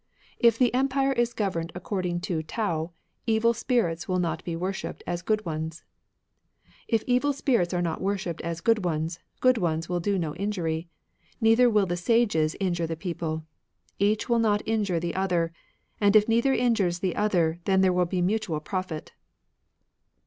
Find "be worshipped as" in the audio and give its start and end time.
4.43-5.21